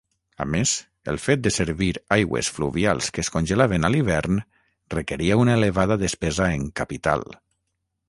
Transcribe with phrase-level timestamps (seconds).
[0.43, 0.71] A més,
[1.11, 4.43] el fet de servir aigües fluvials que es congelaven a l'hivern
[4.99, 7.33] requeria una elevada despesa en capital.